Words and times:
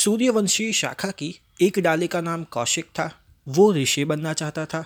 सूर्यवंशी 0.00 0.72
शाखा 0.72 1.10
की 1.10 1.28
एक 1.62 1.78
डाली 1.78 2.06
का 2.06 2.20
नाम 2.20 2.44
कौशिक 2.46 2.84
था, 2.88 3.10
वो 3.46 3.72
ऋषि 3.72 4.04
बनना 4.04 4.32
चाहता 4.32 4.64
था। 4.66 4.84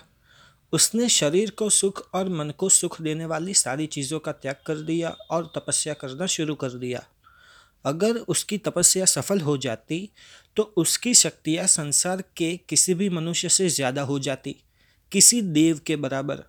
उसने 0.73 1.07
शरीर 1.09 1.49
को 1.49 1.69
सुख 1.69 2.01
और 2.13 2.29
मन 2.29 2.49
को 2.57 2.69
सुख 2.69 3.01
देने 3.01 3.25
वाली 3.25 3.53
सारी 3.53 3.85
चीज़ों 3.87 4.19
का 4.19 4.31
त्याग 4.33 4.55
कर 4.67 4.79
दिया 4.81 5.09
और 5.31 5.51
तपस्या 5.55 5.93
करना 5.93 6.25
शुरू 6.27 6.55
कर 6.55 6.73
दिया। 6.73 7.03
अगर 7.85 8.17
उसकी 8.27 8.57
तपस्या 8.59 9.05
सफल 9.05 9.41
हो 9.41 9.55
जाती 9.57 10.09
तो 10.57 10.63
उसकी 10.77 11.13
शक्तियाँ 11.13 11.67
संसार 11.69 12.23
के 12.37 12.55
किसी 12.69 12.93
भी 12.93 13.09
मनुष्य 13.11 13.49
से 13.49 13.69
ज़्यादा 13.69 14.01
हो 14.03 14.19
जाती, 14.19 14.55
किसी 15.11 15.41
देव 15.41 15.79
के 15.87 15.95
बराबर। 15.97 16.43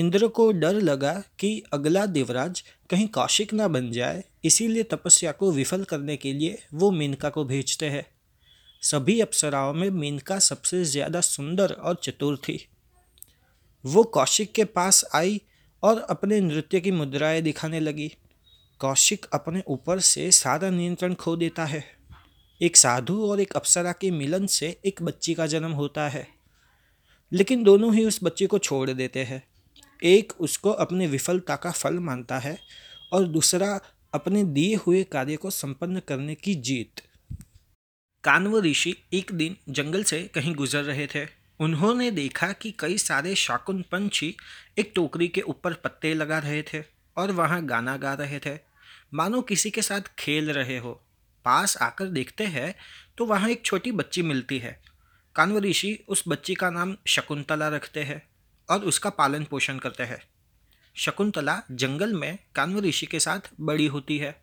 इंद्र 0.00 0.28
को 0.28 0.52
डर 0.52 0.74
लगा 0.74 1.12
कि 1.38 1.62
अगला 1.72 2.06
देवराज 2.06 2.62
कहीं 2.90 3.08
कौशिक 3.08 3.52
ना 3.54 3.68
बन 3.68 3.90
जाए, 3.92 4.24
इसीलिए 4.44 4.82
तपस्या 4.82 5.32
को 5.32 5.52
विफल 5.52 5.84
करने 5.84 6.16
के 6.16 6.32
लिए 6.32 6.58
वो 6.74 6.90
मेनका 6.90 7.30
को 7.30 7.44
भेजते 7.44 7.86
हैं। 7.86 8.06
सभी 8.82 9.20
अप्सराओं 9.20 9.72
में 9.74 9.90
मेनका 9.90 10.38
सबसे 10.38 10.84
ज़्यादा 10.84 11.20
सुंदर 11.20 11.72
और 11.72 11.94
चतुर 11.94 12.36
थी। 12.36 12.68
वो 13.84 14.02
कौशिक 14.02 14.52
के 14.52 14.64
पास 14.64 15.04
आई 15.14 15.40
और 15.82 16.00
अपने 16.00 16.40
नृत्य 16.40 16.80
की 16.80 16.90
मुद्राएँ 16.90 17.42
दिखाने 17.42 17.80
लगी। 17.80 18.08
कौशिक 18.80 19.26
अपने 19.32 19.62
ऊपर 19.68 20.00
से 20.00 20.30
सारा 20.30 20.70
नियंत्रण 20.70 21.14
खो 21.14 21.36
देता 21.36 21.64
है। 21.64 21.84
एक 22.60 22.76
साधु 22.76 23.26
और 23.26 23.40
एक 23.40 23.52
अप्सरा 23.52 23.92
के 23.92 24.10
मिलन 24.10 24.46
से 24.46 24.76
एक 24.84 25.02
बच्ची 25.02 25.34
का 25.34 25.46
जन्म 25.46 25.72
होता 25.72 26.08
है। 26.08 26.26
लेकिन 27.32 27.62
दोनों 27.62 27.94
ही 27.94 28.04
उस 28.04 28.20
बच्ची 28.22 28.46
को 28.46 28.58
छोड़ 28.58 28.90
देते 28.90 29.24
हैं। 29.24 29.42
एक 30.02 30.32
उसको 30.40 30.70
अपनी 30.70 31.06
विफलता 31.06 31.56
का 31.56 31.70
फल 31.70 31.98
मानता 31.98 32.38
है 32.38 32.58
और 33.12 33.24
दूसरा 33.24 33.80
अपने 34.14 34.44
दिए 34.44 34.74
हुए 34.76 35.02
कार्य 35.04 35.36
को 35.36 35.50
संपन्न 35.50 36.00
करने 36.08 36.34
की 36.34 36.54
जीत। 36.54 37.00
कानव 38.24 38.58
ऋषि 38.60 38.94
एक 39.12 39.32
दिन 39.32 39.56
जंगल 39.68 40.04
से 40.04 40.22
कहीं 40.34 40.54
गुजर 40.54 40.82
रहे 40.82 41.06
थे। 41.06 41.26
उन्होंने 41.60 42.10
देखा 42.10 42.52
कि 42.52 42.74
कई 42.78 42.98
सारे 42.98 43.34
शाकुन 43.34 43.82
पंछी 43.82 44.34
एक 44.78 44.92
टोकरी 44.94 45.28
के 45.28 45.40
ऊपर 45.40 45.74
पत्ते 45.74 46.14
लगा 46.14 46.38
रहे 46.38 46.62
थे 46.62 46.82
और 47.16 47.30
वहाँ 47.30 47.64
गाना 47.66 47.96
गा 47.96 48.14
रहे 48.14 48.38
थे। 48.38 48.58
मानो 49.14 49.40
किसी 49.42 49.70
के 49.70 49.82
साथ 49.82 50.14
खेल 50.18 50.50
रहे 50.50 50.78
हो। 50.78 50.92
पास 51.44 51.76
आकर 51.76 52.06
देखते 52.06 52.44
हैं 52.44 52.74
तो 53.18 53.24
वहाँ 53.26 53.50
एक 53.50 53.64
छोटी 53.64 53.92
बच्ची 53.92 54.22
मिलती 54.22 54.58
है। 54.58 54.80
कानव 55.36 55.58
ऋषि 55.58 55.98
उस 56.08 56.24
बच्ची 56.28 56.54
का 56.54 56.70
नाम 56.70 56.96
शकुंतला 57.06 57.68
रखते 57.68 58.02
हैं। 58.02 58.29
और 58.70 58.84
उसका 58.84 59.10
पालन 59.10 59.44
पोषण 59.44 59.78
करते 59.78 60.02
हैं। 60.02 60.22
शकुंतला 60.94 61.62
जंगल 61.70 62.12
में 62.12 62.38
कान्व 62.54 62.80
ऋषि 62.80 63.06
के 63.06 63.20
साथ 63.20 63.50
बड़ी 63.60 63.86
होती 63.86 64.18
है। 64.18 64.42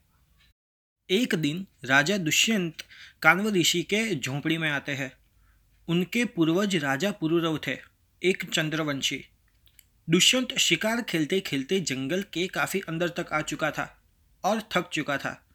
एक 1.09 1.35
दिन 1.35 1.67
राजा 1.85 2.17
दुष्यंत 2.17 2.73
कान्व 3.21 3.49
ऋषि 3.49 3.83
के 3.83 4.15
झोंपड़ी 4.15 4.57
में 4.57 4.69
आते 4.69 4.91
हैं। 4.91 5.11
उनके 5.87 6.25
पूर्वज 6.25 6.75
राजा 6.75 7.11
पुरुरव 7.11 7.59
थे, 7.67 7.77
एक 8.23 8.49
चंद्रवंशी। 8.53 9.25
दुष्यंत 10.09 10.57
शिकार 10.57 11.01
खेलते 11.01 11.39
खेलते 11.39 11.79
जंगल 11.79 12.21
के 12.21 12.47
काफ़ी 12.47 12.79
अंदर 12.79 13.09
तक 13.09 13.33
आ 13.33 13.41
चुका 13.41 13.71
था 13.71 14.03
और 14.43 14.61
थक 14.71 14.89
चुका 14.89 15.17
था। 15.17 15.47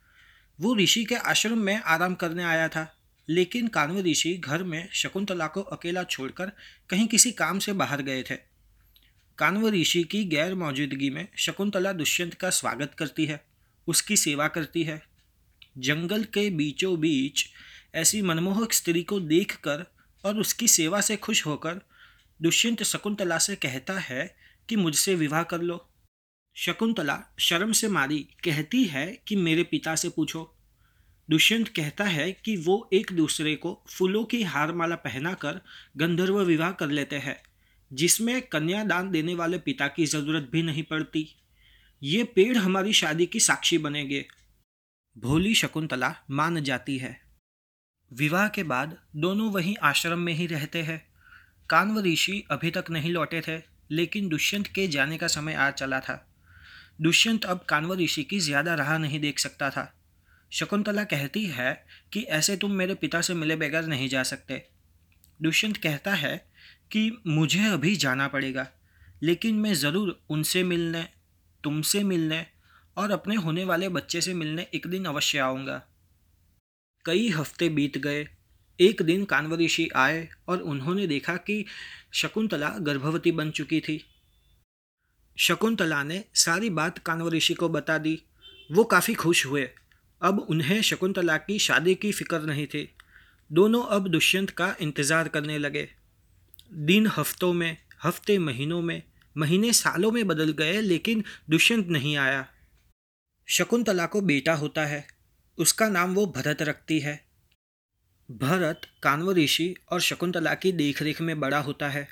वो 0.60 0.76
ऋषि 0.76 1.04
के 1.04 1.14
आश्रम 1.14 1.58
में 1.58 1.76
आराम 1.76 2.14
करने 2.14 2.44
आया 2.44 2.68
था, 2.68 2.98
लेकिन 3.28 3.68
कान्व 3.68 4.00
ऋषि 4.00 4.34
घर 4.34 4.62
में 4.62 4.88
शकुंतला 4.92 5.46
को 5.46 5.60
अकेला 5.60 6.02
छोड़कर 6.04 6.52
कहीं 6.90 7.06
किसी 7.06 7.32
काम 7.32 7.58
से 7.58 7.72
बाहर 7.72 8.02
गए 8.02 8.22
थे। 8.22 8.51
कान्व 9.42 9.68
ऋषि 9.68 10.04
की 10.04 10.24
गैर 10.24 10.54
मौजूदगी 10.54 11.10
में 11.10 11.28
शकुंतला 11.36 11.92
दुष्यंत 11.92 12.34
का 12.34 12.50
स्वागत 12.50 12.94
करती 12.98 13.24
है, 13.26 13.44
उसकी 13.86 14.16
सेवा 14.16 14.48
करती 14.48 14.82
है। 14.82 15.02
जंगल 15.78 16.24
के 16.24 16.50
बीचों 16.50 17.00
बीच 17.00 17.44
ऐसी 17.94 18.22
मनमोहक 18.22 18.72
स्त्री 18.72 19.02
को 19.02 19.20
देखकर 19.20 19.86
और 20.24 20.38
उसकी 20.38 20.68
सेवा 20.68 21.00
से 21.00 21.16
खुश 21.16 21.46
होकर 21.46 21.80
दुष्यंत 22.42 22.82
शकुंतला 22.82 23.38
से 23.38 23.56
कहता 23.56 23.98
है 23.98 24.36
कि 24.68 24.76
मुझसे 24.76 25.14
विवाह 25.14 25.42
कर 25.42 25.60
लो। 25.60 25.90
शकुंतला 26.54 27.22
शर्म 27.38 27.72
से 27.72 27.88
मारी 27.88 28.28
कहती 28.44 28.84
है 28.84 29.22
कि 29.26 29.36
मेरे 29.36 29.62
पिता 29.62 29.96
से 29.96 30.08
पूछो। 30.08 30.54
दुष्यंत 31.30 31.68
कहता 31.68 32.04
है 32.04 32.32
कि 32.32 32.56
वो 32.56 32.90
एक 32.92 33.12
दूसरे 33.12 33.56
को 33.56 33.84
फूलों 33.90 34.24
की 34.24 34.42
हारमाला 34.42 34.96
पहनाकर 34.96 35.60
गंधर्व 35.96 36.40
विवाह 36.40 36.70
कर 36.70 36.88
लेते 36.88 37.16
हैं। 37.16 37.51
जिसमें 37.92 38.40
कन्यादान 38.42 39.10
देने 39.10 39.34
वाले 39.34 39.58
पिता 39.58 39.88
की 39.88 40.06
ज़रूरत 40.06 40.48
भी 40.52 40.62
नहीं 40.62 40.82
पड़ती। 40.82 41.28
ये 42.02 42.24
पेड़ 42.24 42.56
हमारी 42.56 42.92
शादी 42.92 43.26
की 43.26 43.40
साक्षी 43.40 43.78
बनेंगे। 43.78 44.24
भोली 45.16 45.54
शकुंतला 45.54 46.14
मान 46.30 46.62
जाती 46.62 46.98
है। 46.98 47.20
विवाह 48.10 48.48
के 48.48 48.62
बाद 48.62 48.96
दोनों 49.16 49.50
वहीं 49.50 49.76
आश्रम 49.82 50.18
में 50.18 50.32
ही 50.32 50.46
रहते 50.46 50.82
हैं। 50.82 51.02
कान्व 51.70 52.00
ऋषि 52.00 52.44
अभी 52.50 52.70
तक 52.70 52.84
नहीं 52.90 53.10
लौटे 53.10 53.40
थे, 53.40 53.58
लेकिन 53.90 54.28
दुष्यंत 54.28 54.66
के 54.66 54.88
जाने 54.88 55.18
का 55.18 55.26
समय 55.26 55.54
आ 55.54 55.70
चला 55.70 56.00
था। 56.00 56.28
दुष्यंत 57.00 57.44
अब 57.44 57.64
कान्व 57.68 57.94
ऋषि 57.94 58.24
की 58.24 58.38
ज़्यादा 58.38 58.74
राह 58.74 58.98
नहीं 58.98 59.20
देख 59.20 59.38
सकता 59.38 59.70
था। 59.70 59.92
शकुंतला 60.52 61.04
कहती 61.04 61.44
है 61.46 61.86
कि 62.12 62.20
ऐसे 62.20 62.56
तुम 62.56 62.72
मेरे 62.72 62.94
पिता 62.94 63.20
से 63.20 63.34
मिले 63.34 63.56
बगैर 63.56 63.84
नहीं 63.84 64.08
जा 64.08 64.22
सकते। 64.22 64.62
दुष्यंत 65.42 65.76
कहता 65.76 66.14
है 66.14 66.51
कि 66.92 67.10
मुझे 67.26 67.64
अभी 67.66 67.94
जाना 67.96 68.28
पड़ेगा, 68.28 68.66
लेकिन 69.22 69.54
मैं 69.54 69.74
ज़रूर 69.74 70.18
उनसे 70.30 70.62
मिलने, 70.64 71.02
तुमसे 71.64 72.02
मिलने 72.02 72.46
और 72.96 73.10
अपने 73.10 73.34
होने 73.34 73.64
वाले 73.64 73.88
बच्चे 73.88 74.20
से 74.20 74.34
मिलने 74.34 74.66
एक 74.74 74.86
दिन 74.86 75.04
अवश्य 75.04 75.38
आऊँगा। 75.38 75.82
कई 77.04 77.28
हफ़्ते 77.28 77.68
बीत 77.68 77.98
गए, 77.98 78.26
एक 78.78 79.02
दिन 79.02 79.24
कानव 79.24 79.54
ऋषि 79.54 79.88
आए 79.96 80.28
और 80.48 80.60
उन्होंने 80.62 81.06
देखा 81.06 81.36
कि 81.36 81.64
शकुंतला 82.12 82.68
गर्भवती 82.78 83.32
बन 83.32 83.50
चुकी 83.50 83.80
थी। 83.80 83.98
शकुंतला 85.38 86.02
ने 86.02 86.24
सारी 86.34 86.70
बात 86.70 86.98
कानव 86.98 87.28
ऋषि 87.28 87.54
को 87.54 87.68
बता 87.68 87.98
दी। 87.98 88.22
वो 88.72 88.84
काफ़ी 88.84 89.14
खुश 89.14 89.46
हुए। 89.46 89.68
अब 90.22 90.38
उन्हें 90.50 90.80
शकुंतला 90.82 91.36
की 91.36 91.58
शादी 91.58 91.94
की 91.94 92.12
फ़िक्र 92.12 92.40
नहीं 92.40 92.66
थी। 92.66 92.88
दोनों 93.50 93.82
अब 93.86 94.08
दुष्यंत 94.08 94.50
का 94.50 94.74
इंतज़ार 94.80 95.28
करने 95.28 95.58
लगे। 95.58 95.88
दिन 96.74 97.06
हफ्तों 97.06 97.52
में, 97.52 97.76
हफ़्ते 98.04 98.38
महीनों 98.38 98.82
में, 98.82 99.02
महीने 99.36 99.72
सालों 99.72 100.12
में 100.12 100.26
बदल 100.26 100.52
गए, 100.52 100.80
लेकिन 100.80 101.24
दुष्यंत 101.50 101.86
नहीं 101.86 102.16
आया। 102.16 102.48
शकुंतला 103.46 104.06
को 104.06 104.20
बेटा 104.20 104.54
होता 104.54 104.86
है। 104.86 105.06
उसका 105.58 105.88
नाम 105.88 106.14
वो 106.14 106.26
भरत 106.26 106.62
रखती 106.62 107.00
है। 107.00 107.24
भरत 108.30 108.80
कान्व 109.02 109.32
ऋषि 109.32 109.74
और 109.92 110.00
शकुंतला 110.00 110.54
की 110.54 110.72
देखरेख 110.72 111.20
में 111.20 111.40
बड़ा 111.40 111.58
होता 111.58 111.88
है। 111.88 112.08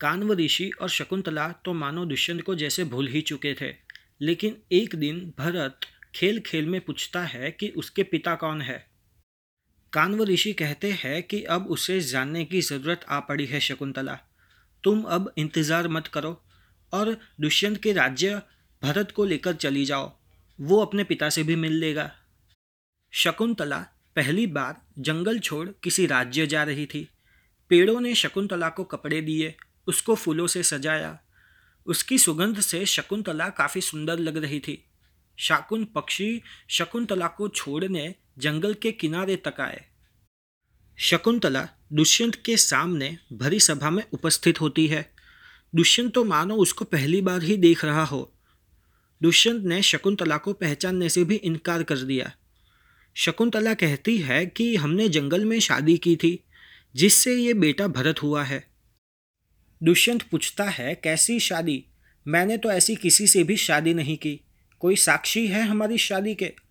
कान्व 0.00 0.32
ऋषि 0.32 0.70
और 0.80 0.88
शकुंतला 0.88 1.48
तो 1.48 1.72
मानो 1.72 2.04
दुष्यंत 2.04 2.42
को 2.42 2.54
जैसे 2.54 2.84
भूल 2.84 3.08
ही 3.08 3.20
चुके 3.20 3.54
थे। 3.60 3.74
लेकिन 4.20 4.62
एक 4.72 4.94
दिन 4.94 5.32
भरत 5.38 5.80
खेल 6.14 6.40
खेल 6.40 6.66
में 6.66 6.80
पूछता 6.80 7.24
है 7.24 7.50
कि 7.50 7.68
उसके 7.68 8.02
पिता 8.02 8.34
कौन 8.34 8.62
है? 8.62 8.91
कान्व 9.92 10.22
ऋषि 10.24 10.52
कहते 10.52 10.90
हैं 10.92 11.22
कि 11.22 11.42
अब 11.44 11.66
उसे 11.66 12.00
जानने 12.00 12.44
की 12.44 12.60
ज़रूरत 12.60 13.04
आ 13.08 13.18
पड़ी 13.20 13.46
है 13.46 13.60
शकुंतला। 13.60 14.18
तुम 14.84 15.02
अब 15.02 15.32
इंतज़ार 15.38 15.88
मत 15.88 16.06
करो 16.06 16.30
और 16.92 17.16
दुष्यंत 17.40 17.76
के 17.82 17.92
राज्य 17.92 18.40
भरत 18.82 19.10
को 19.10 19.24
लेकर 19.24 19.54
चली 19.54 19.84
जाओ। 19.84 20.10
वो 20.58 20.80
अपने 20.80 21.04
पिता 21.04 21.28
से 21.28 21.42
भी 21.42 21.56
मिल 21.56 21.72
लेगा। 21.72 22.10
शकुंतला 23.12 23.78
पहली 24.16 24.46
बार 24.46 24.80
जंगल 24.98 25.38
छोड़ 25.38 25.68
किसी 25.82 26.06
राज्य 26.06 26.46
जा 26.46 26.62
रही 26.62 26.86
थी। 26.86 27.08
पेड़ों 27.70 28.00
ने 28.00 28.14
शकुंतला 28.14 28.68
को 28.68 28.84
कपड़े 28.84 29.20
दिए, 29.20 29.54
उसको 29.86 30.14
फूलों 30.14 30.46
से 30.46 30.62
सजाया। 30.62 31.18
उसकी 31.86 32.18
सुगंध 32.18 32.60
से 32.60 32.84
शकुंतला 32.86 33.48
काफ़ी 33.48 33.80
सुंदर 33.80 34.18
लग 34.18 34.36
रही 34.36 34.60
थी। 34.60 34.82
शाकुन 35.38 35.84
पक्षी 35.84 36.42
शकुंतला 36.70 37.28
को 37.28 37.48
छोड़ने 37.48 38.14
जंगल 38.38 38.74
के 38.74 38.92
किनारे 38.92 39.36
तक 39.36 39.60
आए। 39.60 39.84
शकुंतला 40.98 41.68
दुष्यंत 41.92 42.34
के 42.34 42.56
सामने 42.56 43.18
भरी 43.32 43.60
सभा 43.60 43.90
में 43.90 44.02
उपस्थित 44.12 44.60
होती 44.60 44.86
है। 44.86 45.12
दुष्यंत 45.74 46.14
तो 46.14 46.24
मानो 46.24 46.56
उसको 46.56 46.84
पहली 46.84 47.20
बार 47.20 47.42
ही 47.42 47.56
देख 47.56 47.84
रहा 47.84 48.04
हो। 48.04 48.32
दुष्यंत 49.22 49.64
ने 49.64 49.82
शकुंतला 49.82 50.36
को 50.36 50.52
पहचानने 50.52 51.08
से 51.08 51.24
भी 51.24 51.34
इनकार 51.34 51.82
कर 51.82 51.98
दिया। 51.98 52.32
शकुंतला 53.14 53.74
कहती 53.74 54.18
है 54.18 54.46
कि 54.46 54.76
हमने 54.76 55.08
जंगल 55.08 55.44
में 55.44 55.60
शादी 55.60 55.98
की 55.98 56.16
थी, 56.16 56.44
जिससे 56.96 57.34
ये 57.34 57.54
बेटा 57.54 57.86
भरत 57.86 58.22
हुआ 58.22 58.44
है। 58.44 58.70
दुष्यंत 59.82 60.22
पूछता 60.22 60.64
है, 60.64 60.94
कैसी 60.94 61.40
शादी? 61.40 61.84
मैंने 62.28 62.56
तो 62.56 62.70
ऐसी 62.70 62.96
किसी 62.96 63.26
से 63.26 63.44
भी 63.44 63.56
शादी 63.56 63.94
नहीं 63.94 64.16
की। 64.16 64.40
कोई 64.80 64.96
साक्षी 64.96 65.46
है 65.46 65.62
हमारी 65.62 65.98
शादी 65.98 66.34
के? 66.34 66.61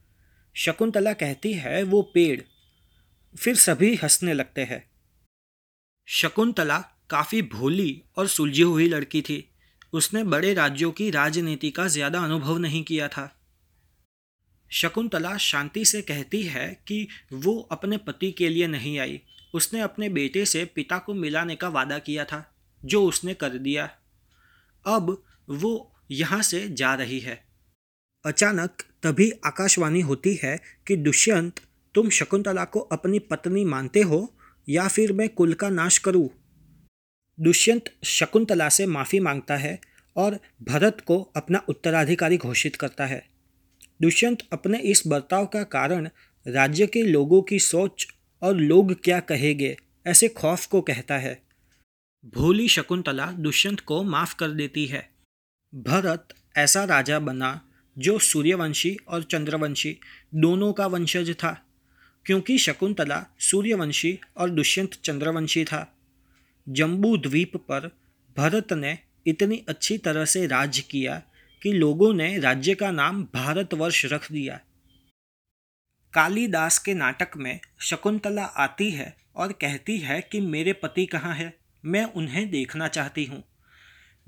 शकुंतला 0.56 1.14
कहती 1.14 1.54
है, 1.54 1.84
वो 1.84 2.02
पेड़। 2.14 2.42
फिर 3.36 3.56
सभी 3.56 3.96
हंसने 3.96 4.34
लगते 4.34 4.64
हैं। 4.64 4.84
शकुंतला 6.08 6.80
काफ़ी 7.10 7.42
भोली 7.42 8.04
और 8.18 8.28
सुलझी 8.28 8.62
हुई 8.62 8.88
लड़की 8.88 9.22
थी। 9.22 9.48
उसने 9.94 10.24
बड़े 10.24 10.54
राज्यों 10.54 10.92
की 10.92 11.10
राजनीति 11.12 11.72
का 11.72 11.88
ज़्यादा 11.88 12.20
अनुभव 12.20 12.58
नहीं 12.58 12.84
किया 12.84 13.08
था। 13.08 13.30
शकुंतला 14.72 15.38
शांति 15.38 15.86
से 15.86 16.02
कहती 16.02 16.44
है 16.44 16.68
कि 16.88 17.08
वो 17.34 17.60
अपने 17.72 17.98
पति 17.98 18.32
के 18.32 18.50
लिए 18.50 18.68
नहीं 18.68 19.00
आई। 19.00 19.22
उसने 19.54 19.80
अपने 19.80 20.10
बेटे 20.10 20.46
से 20.46 20.66
पिता 20.66 20.98
को 20.98 21.14
मिलाने 21.14 21.56
का 21.56 21.70
वादा 21.70 22.00
किया 22.00 22.26
था, 22.26 22.56
जो 22.84 23.04
उसने 23.06 23.34
कर 23.34 23.50
दिया। 23.50 23.90
अब 24.86 25.24
वो 25.50 26.02
यहाँ 26.12 26.42
से 26.42 26.68
जा 26.70 26.94
रही 26.94 27.20
है। 27.20 27.44
अचानक 28.26 28.84
तभी 29.04 29.32
आकाशवाणी 29.46 30.02
होती 30.02 30.40
है 30.44 30.60
कि, 30.88 30.96
दुष्यंत, 30.96 31.60
तुम 31.96 32.10
शकुंतला 32.10 32.66
को 32.66 32.80
अपनी 32.80 33.20
पत्नी 33.20 33.66
मानते 33.66 34.02
हो 34.02 34.34
या 34.70 34.88
फिर 34.88 35.14
मैं 35.14 35.30
कुल 35.30 35.54
का 35.54 35.70
नाश 35.70 35.98
करूँ? 35.98 36.30
दुष्यंत 37.40 37.84
शकुंतला 38.04 38.70
से 38.70 38.86
माफ़ी 38.86 39.20
माँगता 39.20 39.56
है 39.58 39.82
और 40.16 40.40
भरत 40.64 41.02
को 41.08 41.22
अपना 41.22 41.66
उत्तराधिकारी 41.70 42.38
घोषित 42.38 42.76
करता 42.76 43.06
है। 43.06 43.28
दुष्यंत 44.02 44.38
अपने 44.54 44.80
इस 44.80 45.04
बर्ताव 45.08 45.46
का 45.46 45.64
कारण 45.64 46.10
राज्य 46.48 46.88
के 46.88 47.04
लोगों 47.04 47.42
की 47.42 47.60
सोच 47.60 48.08
और 48.42 48.56
लोग 48.56 49.04
क्या 49.04 49.20
कहेंगे, 49.20 49.78
ऐसे 50.08 50.28
खौफ 50.28 50.66
को 50.66 50.82
कहता 50.82 51.18
है। 51.18 51.42
भोली 52.26 52.68
शकुंतला 52.68 53.32
दुष्यंत 53.32 53.80
को 53.80 54.04
माफ़ 54.04 54.36
कर 54.36 54.50
देती 54.50 54.86
है। 54.86 55.10
भरत 55.76 56.28
ऐसा 56.58 56.84
राजा 56.84 57.20
बना 57.20 57.71
जो 57.98 58.18
सूर्यवंशी 58.20 58.98
और 59.08 59.24
चंद्रवंशी 59.24 59.98
दोनों 60.36 60.72
का 60.74 60.88
वंशज 60.88 61.32
था, 61.34 61.52
क्योंकि 62.26 62.58
शकुंतला 62.58 63.26
सूर्यवंशी 63.40 64.20
और 64.38 64.50
दुष्यंत 64.50 64.94
चंद्रवंशी 65.04 65.64
था। 65.66 65.88
जम्बू 66.68 67.16
द्वीप 67.18 67.56
पर 67.58 67.90
भरत 68.38 68.74
ने 68.74 68.98
इतनी 69.28 69.64
अच्छी 69.70 69.98
तरह 69.98 70.26
से 70.26 70.46
राज 70.48 70.80
किया 70.80 71.22
कि 71.62 71.72
लोगों 71.72 72.14
ने 72.14 72.38
राज्य 72.40 72.76
का 72.76 72.92
नाम 72.92 73.24
भारतवर्ष 73.24 74.06
रख 74.06 74.32
दिया। 74.32 74.60
कालीदास 76.14 76.78
के 76.80 76.94
नाटक 76.94 77.38
में 77.38 77.60
शकुंतला 77.80 78.44
आती 78.44 78.90
है 78.92 79.16
और 79.36 79.52
कहती 79.52 79.98
है 79.98 80.22
कि 80.22 80.42
मेरे 80.42 80.74
पति 80.74 81.06
कहाँ 81.06 81.34
हैं, 81.36 81.54
मैं 81.86 82.04
उन्हें 82.04 82.50
देखना 82.52 82.88
चाहती 82.88 83.26
हूँ। 83.26 83.44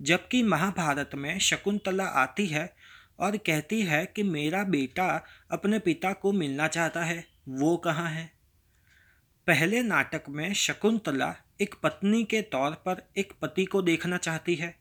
जबकि 0.01 0.43
महाभारत 0.43 1.09
में 1.15 1.39
शकुंतला 1.39 2.03
आती 2.03 2.45
है 2.47 2.65
और 3.19 3.37
कहती 3.37 3.81
है 3.81 4.05
कि 4.05 4.23
मेरा 4.23 4.63
बेटा 4.63 5.25
अपने 5.51 5.79
पिता 5.79 6.13
को 6.13 6.31
मिलना 6.31 6.67
चाहता 6.67 7.03
है। 7.03 7.25
वो 7.49 7.77
कहाँ 7.77 8.09
है? 8.09 8.31
पहले 9.47 9.81
नाटक 9.81 10.23
में 10.29 10.53
शकुंतला 10.53 11.35
एक 11.61 11.75
पत्नी 11.83 12.23
के 12.23 12.41
तौर 12.41 12.71
पर 12.71 13.03
एक 13.17 13.33
पति 13.41 13.65
को 13.65 13.81
देखना 13.81 14.17
चाहती 14.17 14.55
है, 14.55 14.75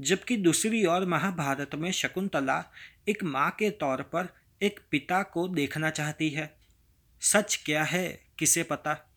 जबकि 0.00 0.36
दूसरी 0.36 0.86
ओर 0.86 1.06
महाभारत 1.06 1.74
में 1.74 1.90
शकुंतला 1.90 2.64
एक 3.08 3.24
माँ 3.24 3.50
के 3.50 3.70
तौर 3.70 4.02
पर 4.02 4.28
एक 4.62 4.80
पिता 4.90 5.22
को 5.22 5.48
देखना 5.48 5.90
चाहती 5.90 6.30
है। 6.30 6.54
सच 7.20 7.62
क्या 7.64 7.84
है 7.84 8.20
किसे 8.38 8.62
पता? 8.62 9.13